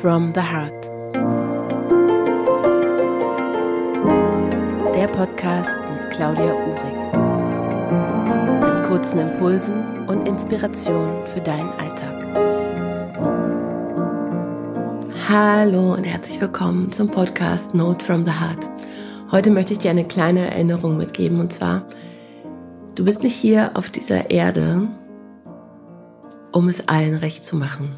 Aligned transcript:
from 0.00 0.32
the 0.34 0.40
Heart. 0.40 0.84
Der 4.94 5.08
Podcast 5.08 5.70
mit 5.92 6.10
Claudia 6.10 6.54
Uhrig. 6.54 6.96
Mit 8.62 8.88
kurzen 8.88 9.18
Impulsen 9.18 10.08
und 10.08 10.26
Inspirationen 10.26 11.26
für 11.34 11.40
deinen 11.40 11.68
Alltag. 11.72 12.16
Hallo 15.28 15.92
und 15.92 16.04
herzlich 16.04 16.40
willkommen 16.40 16.90
zum 16.92 17.10
Podcast 17.10 17.74
Note 17.74 18.02
from 18.02 18.24
the 18.24 18.32
Heart. 18.32 18.66
Heute 19.30 19.50
möchte 19.50 19.74
ich 19.74 19.80
dir 19.80 19.90
eine 19.90 20.04
kleine 20.04 20.50
Erinnerung 20.50 20.96
mitgeben 20.96 21.40
und 21.40 21.52
zwar, 21.52 21.84
du 22.94 23.04
bist 23.04 23.22
nicht 23.22 23.36
hier 23.36 23.72
auf 23.74 23.90
dieser 23.90 24.30
Erde, 24.30 24.88
um 26.52 26.68
es 26.68 26.88
allen 26.88 27.16
recht 27.16 27.44
zu 27.44 27.54
machen. 27.54 27.94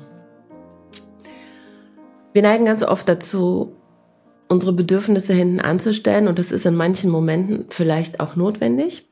Wir 2.33 2.43
neigen 2.43 2.65
ganz 2.65 2.83
oft 2.83 3.09
dazu, 3.09 3.77
unsere 4.49 4.73
Bedürfnisse 4.73 5.33
hinten 5.33 5.61
anzustellen 5.61 6.29
und 6.29 6.39
das 6.39 6.53
ist 6.53 6.67
in 6.67 6.75
manchen 6.75 7.11
Momenten 7.11 7.67
vielleicht 7.71 8.21
auch 8.21 8.37
notwendig, 8.37 9.07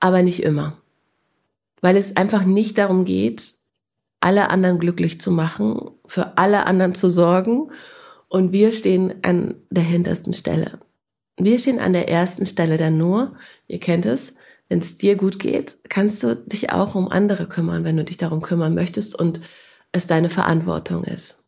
aber 0.00 0.22
nicht 0.22 0.42
immer. 0.42 0.76
Weil 1.80 1.96
es 1.96 2.16
einfach 2.16 2.44
nicht 2.44 2.78
darum 2.78 3.04
geht, 3.04 3.54
alle 4.20 4.50
anderen 4.50 4.78
glücklich 4.78 5.20
zu 5.20 5.30
machen, 5.30 5.90
für 6.06 6.38
alle 6.38 6.66
anderen 6.66 6.94
zu 6.94 7.08
sorgen 7.08 7.70
und 8.28 8.52
wir 8.52 8.72
stehen 8.72 9.14
an 9.22 9.54
der 9.70 9.82
hintersten 9.84 10.32
Stelle. 10.32 10.78
Wir 11.38 11.58
stehen 11.58 11.78
an 11.78 11.92
der 11.92 12.08
ersten 12.08 12.46
Stelle 12.46 12.78
dann 12.78 12.96
nur, 12.96 13.34
ihr 13.68 13.78
kennt 13.78 14.06
es, 14.06 14.34
wenn 14.68 14.80
es 14.80 14.96
dir 14.96 15.16
gut 15.16 15.38
geht, 15.38 15.76
kannst 15.88 16.22
du 16.22 16.34
dich 16.34 16.72
auch 16.72 16.94
um 16.94 17.08
andere 17.08 17.46
kümmern, 17.46 17.84
wenn 17.84 17.96
du 17.96 18.04
dich 18.04 18.16
darum 18.16 18.40
kümmern 18.40 18.74
möchtest 18.74 19.14
und 19.14 19.40
es 19.92 20.06
deine 20.06 20.28
Verantwortung 20.28 21.04
ist. 21.04 21.45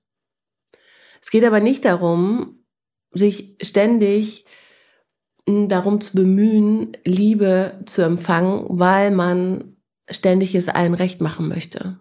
Es 1.21 1.31
geht 1.31 1.45
aber 1.45 1.61
nicht 1.61 1.85
darum, 1.85 2.65
sich 3.13 3.57
ständig 3.63 4.45
hm, 5.49 5.69
darum 5.69 6.01
zu 6.01 6.17
bemühen, 6.17 6.97
Liebe 7.05 7.81
zu 7.87 8.03
empfangen, 8.03 8.65
weil 8.69 9.11
man 9.11 9.77
ständig 10.11 10.55
es 10.55 10.69
allen 10.69 10.95
recht 10.95 11.21
machen 11.21 11.49
möchte. 11.49 12.01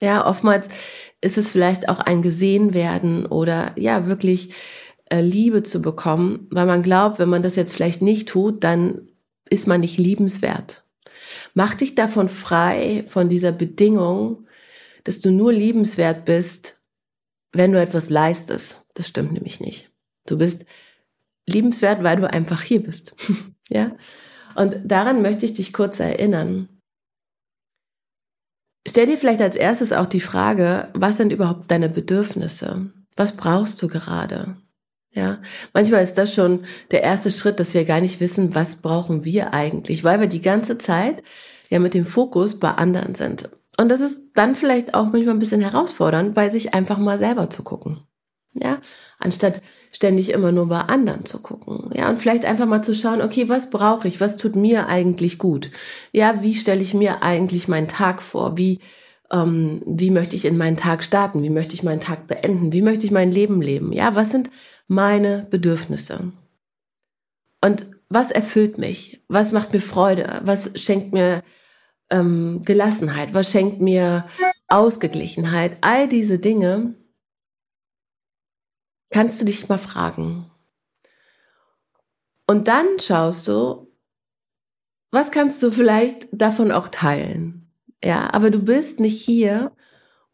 Ja, 0.00 0.26
oftmals 0.26 0.68
ist 1.20 1.38
es 1.38 1.48
vielleicht 1.48 1.88
auch 1.88 1.98
ein 1.98 2.22
gesehen 2.22 2.72
werden 2.72 3.26
oder 3.26 3.72
ja, 3.76 4.06
wirklich 4.06 4.52
äh, 5.10 5.20
Liebe 5.20 5.62
zu 5.62 5.82
bekommen, 5.82 6.46
weil 6.50 6.66
man 6.66 6.82
glaubt, 6.82 7.18
wenn 7.18 7.28
man 7.28 7.42
das 7.42 7.56
jetzt 7.56 7.74
vielleicht 7.74 8.02
nicht 8.02 8.28
tut, 8.28 8.62
dann 8.62 9.08
ist 9.50 9.66
man 9.66 9.80
nicht 9.80 9.98
liebenswert. 9.98 10.84
Mach 11.54 11.74
dich 11.74 11.94
davon 11.94 12.28
frei, 12.28 13.04
von 13.08 13.28
dieser 13.28 13.52
Bedingung, 13.52 14.46
dass 15.04 15.20
du 15.20 15.30
nur 15.30 15.52
liebenswert 15.52 16.24
bist, 16.24 16.77
wenn 17.52 17.72
du 17.72 17.80
etwas 17.80 18.10
leistest. 18.10 18.84
Das 18.94 19.08
stimmt 19.08 19.32
nämlich 19.32 19.60
nicht. 19.60 19.90
Du 20.26 20.38
bist 20.38 20.64
liebenswert, 21.46 22.02
weil 22.02 22.16
du 22.16 22.30
einfach 22.30 22.62
hier 22.62 22.82
bist. 22.82 23.14
ja? 23.68 23.92
Und 24.54 24.80
daran 24.84 25.22
möchte 25.22 25.46
ich 25.46 25.54
dich 25.54 25.72
kurz 25.72 26.00
erinnern. 26.00 26.68
Stell 28.86 29.06
dir 29.06 29.18
vielleicht 29.18 29.40
als 29.40 29.54
erstes 29.54 29.92
auch 29.92 30.06
die 30.06 30.20
Frage, 30.20 30.88
was 30.94 31.16
sind 31.16 31.32
überhaupt 31.32 31.70
deine 31.70 31.88
Bedürfnisse? 31.88 32.90
Was 33.16 33.32
brauchst 33.32 33.80
du 33.82 33.88
gerade? 33.88 34.56
Ja, 35.12 35.40
manchmal 35.72 36.04
ist 36.04 36.14
das 36.14 36.34
schon 36.34 36.64
der 36.90 37.02
erste 37.02 37.30
Schritt, 37.30 37.60
dass 37.60 37.74
wir 37.74 37.84
gar 37.84 38.00
nicht 38.00 38.20
wissen, 38.20 38.54
was 38.54 38.76
brauchen 38.76 39.24
wir 39.24 39.54
eigentlich, 39.54 40.04
weil 40.04 40.20
wir 40.20 40.26
die 40.26 40.42
ganze 40.42 40.78
Zeit 40.78 41.22
ja 41.70 41.78
mit 41.78 41.94
dem 41.94 42.06
Fokus 42.06 42.58
bei 42.58 42.70
anderen 42.70 43.14
sind. 43.14 43.48
Und 43.80 43.88
das 43.90 44.00
ist 44.00 44.20
dann 44.34 44.56
vielleicht 44.56 44.94
auch 44.94 45.04
manchmal 45.04 45.34
ein 45.34 45.38
bisschen 45.38 45.60
herausfordernd, 45.60 46.34
bei 46.34 46.48
sich 46.48 46.74
einfach 46.74 46.98
mal 46.98 47.16
selber 47.16 47.48
zu 47.48 47.62
gucken. 47.62 48.00
Ja, 48.54 48.80
anstatt 49.20 49.62
ständig 49.92 50.30
immer 50.30 50.50
nur 50.50 50.68
bei 50.68 50.80
anderen 50.80 51.24
zu 51.24 51.40
gucken. 51.40 51.90
Ja, 51.94 52.08
und 52.08 52.18
vielleicht 52.18 52.44
einfach 52.44 52.66
mal 52.66 52.82
zu 52.82 52.94
schauen, 52.94 53.22
okay, 53.22 53.48
was 53.48 53.70
brauche 53.70 54.08
ich? 54.08 54.20
Was 54.20 54.36
tut 54.36 54.56
mir 54.56 54.88
eigentlich 54.88 55.38
gut? 55.38 55.70
Ja, 56.12 56.42
wie 56.42 56.54
stelle 56.54 56.80
ich 56.80 56.92
mir 56.92 57.22
eigentlich 57.22 57.68
meinen 57.68 57.86
Tag 57.86 58.20
vor? 58.20 58.56
Wie, 58.56 58.80
ähm, 59.30 59.80
wie 59.86 60.10
möchte 60.10 60.34
ich 60.34 60.44
in 60.44 60.56
meinen 60.56 60.76
Tag 60.76 61.04
starten? 61.04 61.42
Wie 61.44 61.50
möchte 61.50 61.74
ich 61.74 61.84
meinen 61.84 62.00
Tag 62.00 62.26
beenden? 62.26 62.72
Wie 62.72 62.82
möchte 62.82 63.06
ich 63.06 63.12
mein 63.12 63.30
Leben 63.30 63.62
leben? 63.62 63.92
Ja, 63.92 64.16
was 64.16 64.30
sind 64.30 64.50
meine 64.88 65.46
Bedürfnisse? 65.50 66.32
Und 67.62 67.86
was 68.08 68.32
erfüllt 68.32 68.78
mich? 68.78 69.22
Was 69.28 69.52
macht 69.52 69.72
mir 69.72 69.80
Freude? 69.80 70.40
Was 70.42 70.70
schenkt 70.80 71.12
mir 71.12 71.44
ähm, 72.10 72.62
Gelassenheit? 72.64 73.34
Was 73.34 73.50
schenkt 73.50 73.80
mir 73.80 74.26
Ausgeglichenheit? 74.68 75.78
All 75.80 76.08
diese 76.08 76.38
Dinge 76.38 76.94
kannst 79.10 79.40
du 79.40 79.44
dich 79.44 79.68
mal 79.68 79.78
fragen. 79.78 80.50
Und 82.46 82.68
dann 82.68 82.86
schaust 82.98 83.46
du, 83.48 83.92
was 85.10 85.30
kannst 85.30 85.62
du 85.62 85.70
vielleicht 85.70 86.28
davon 86.32 86.72
auch 86.72 86.88
teilen? 86.88 87.70
Ja, 88.02 88.32
aber 88.32 88.50
du 88.50 88.58
bist 88.60 89.00
nicht 89.00 89.20
hier, 89.22 89.72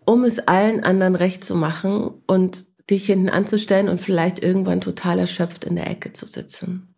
um 0.04 0.24
es 0.24 0.38
allen 0.40 0.84
anderen 0.84 1.16
recht 1.16 1.44
zu 1.44 1.54
machen 1.54 2.22
und 2.26 2.64
dich 2.90 3.06
hinten 3.06 3.30
anzustellen 3.30 3.88
und 3.88 4.00
vielleicht 4.00 4.42
irgendwann 4.42 4.80
total 4.80 5.18
erschöpft 5.18 5.64
in 5.64 5.76
der 5.76 5.90
Ecke 5.90 6.12
zu 6.12 6.26
sitzen. 6.26 6.94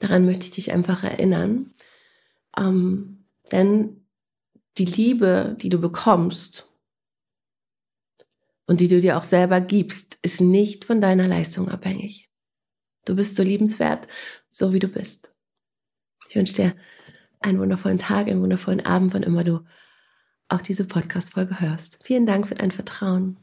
Daran 0.00 0.26
möchte 0.26 0.44
ich 0.44 0.50
dich 0.50 0.72
einfach 0.72 1.04
erinnern. 1.04 1.72
Ähm, 2.58 3.25
denn 3.52 4.06
die 4.78 4.84
Liebe, 4.84 5.56
die 5.60 5.68
du 5.68 5.78
bekommst 5.78 6.68
und 8.66 8.80
die 8.80 8.88
du 8.88 9.00
dir 9.00 9.16
auch 9.16 9.24
selber 9.24 9.60
gibst, 9.60 10.18
ist 10.22 10.40
nicht 10.40 10.84
von 10.84 11.00
deiner 11.00 11.28
Leistung 11.28 11.68
abhängig. 11.68 12.30
Du 13.04 13.14
bist 13.14 13.36
so 13.36 13.42
liebenswert, 13.42 14.08
so 14.50 14.72
wie 14.72 14.80
du 14.80 14.88
bist. 14.88 15.32
Ich 16.28 16.36
wünsche 16.36 16.54
dir 16.54 16.74
einen 17.40 17.60
wundervollen 17.60 17.98
Tag, 17.98 18.26
einen 18.26 18.42
wundervollen 18.42 18.84
Abend, 18.84 19.14
wann 19.14 19.22
immer 19.22 19.44
du 19.44 19.60
auch 20.48 20.60
diese 20.60 20.84
Podcast-Folge 20.84 21.60
hörst. 21.60 21.98
Vielen 22.02 22.26
Dank 22.26 22.48
für 22.48 22.54
dein 22.54 22.70
Vertrauen. 22.70 23.36